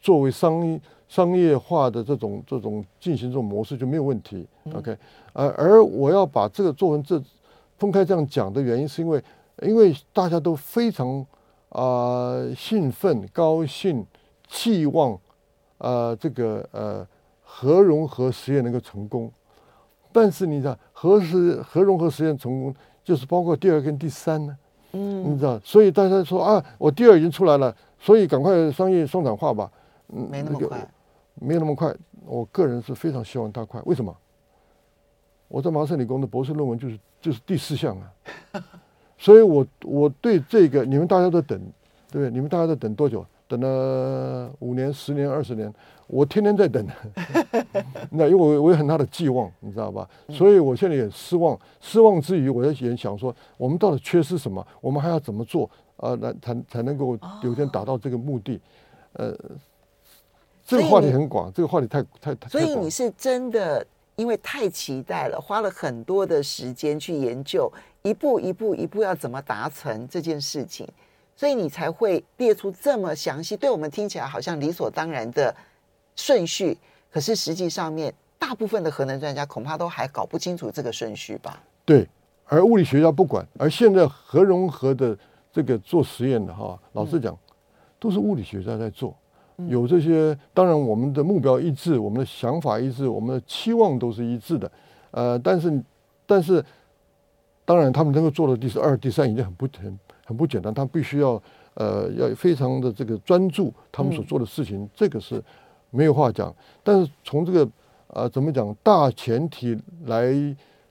[0.00, 4.46] 作为商商业化的这种这种进行这种模式就没有问题。
[4.64, 4.96] 嗯、OK，
[5.34, 7.22] 呃，而我要把这个做成这
[7.76, 9.22] 分开这样讲的原因，是因为
[9.62, 11.20] 因为大家都非常
[11.68, 14.04] 啊、呃、兴奋、高兴、
[14.46, 15.18] 期望，
[15.78, 17.06] 呃，这个呃
[17.42, 19.30] 核融合实验能够成功。
[20.12, 22.74] 但是你知道，核实核融合实验成功，
[23.04, 24.56] 就是包括第二跟第三呢。
[24.92, 29.70] 嗯，你知道，所以大家说啊，我第二已经出来了，所以赶快商业生产化吧。
[30.08, 30.88] 嗯，没那么快，
[31.34, 31.94] 没有那么快。
[32.24, 33.80] 我个人是非常希望它快。
[33.84, 34.16] 为什么？
[35.48, 38.62] 我在麻省理工的博士论文就是就是第四项啊。
[39.18, 41.60] 所以我我对这个你们大家都等，
[42.16, 42.30] 对不对？
[42.30, 43.24] 你们大家在等多久？
[43.46, 45.70] 等了五年、十年、二十年。
[46.06, 46.86] 我天天在等，
[48.10, 50.08] 那因为我我有很大的寄望，你知道吧？
[50.30, 54.66] 所以我现在也失望，失望之余，我也想说，我们到底缺失什么？
[54.80, 56.16] 我们还要怎么做啊？
[56.16, 58.58] 来才才能够有一天达到这个目的？
[59.12, 59.36] 呃，
[60.64, 62.48] 这个话题很广，这个话题太太太。
[62.48, 67.70] 所以你是真的因为太期待了，花了很多的时间去研究，
[68.02, 70.88] 一步一步一步要怎么达成这件事情，
[71.36, 75.54] 所以你才会列出这么详细，对我们听起来好像理所当然的。
[76.18, 76.78] 顺序，
[77.12, 81.62] 可是实际上面，大部分的核能专家恐怕都还搞不清楚这个顺序吧？
[81.84, 82.08] 对，
[82.46, 85.14] 而物理学家不管，而现在核融合的
[85.52, 87.38] 这个做实验的哈，老实讲，
[87.98, 89.14] 都是物理学家在做，
[89.68, 94.72] 有这些，当然我们的目标一致，我们的想法一致，我们的期望都是一致的，
[95.10, 95.82] 呃，但是，
[96.24, 96.64] 但是，
[97.66, 105.42] 当然他们能够做到第二、第三已经很不很很不简单，他必须要呃要非常的这个专注他们所做的事情，这个是。
[105.90, 107.66] 没有话讲，但是从这个
[108.08, 110.34] 呃怎么讲大前提来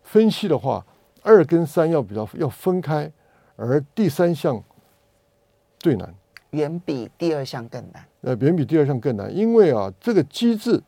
[0.02, 0.84] 分析的话，
[1.22, 3.12] 二跟三要比较要分开，
[3.58, 4.64] 而第三项
[5.78, 6.12] 最难，
[6.52, 8.04] 远比第二项更难。
[8.22, 10.82] 呃，远比第二项更难，因为啊，这个机制，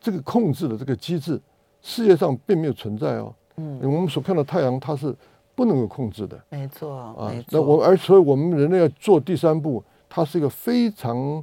[0.00, 1.40] 这个控制的这个机制，
[1.80, 3.32] 世界上并没有存在哦。
[3.56, 5.14] 嗯，我们所看到太阳它是
[5.56, 6.40] 不能够控制的。
[6.50, 7.48] 没错，啊，没错。
[7.50, 11.42] 那我而所以我们人类要做第三步，它是一个非常。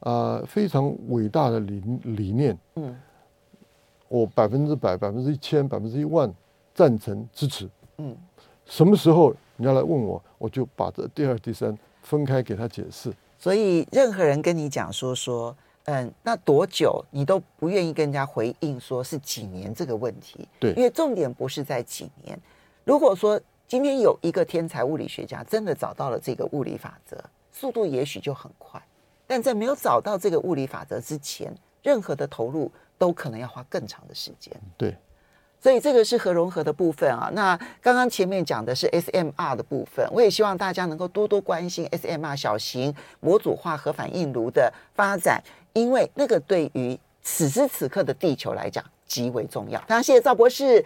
[0.00, 2.96] 啊、呃，非常伟大的理理念，嗯，
[4.08, 6.32] 我百分之百、百分之一千、百分之一万
[6.74, 8.16] 赞成支持，嗯，
[8.64, 13.12] 什么时候你要来问我，我就把这第二、第三分开给他解释。
[13.38, 22.40] 所以，任何人跟你讲说说，嗯，那多久你都不愿意跟人家回应，说是几年这个问题，对，因为重点不是在几年。
[22.84, 27.16] 如果说今天有一个天才物理学家真的找到了这个物理法则，
[27.52, 28.80] 速度也许就很快。
[29.26, 34.52] 但在没有找到这个物理法则之前，任何的投入都可能要花更长的时间。
[34.76, 34.96] 对，
[35.62, 37.30] 所以这个是核融合的部分啊。
[37.32, 45.40] 那刚刚前面讲的是 SMR 的部分，我也希望大家能够多多关心 SMR 小型模组化核反应炉的发展，
[45.74, 49.80] 因为那个对于此时此刻的地球来讲极为重要。
[49.82, 50.78] 非常谢谢赵博士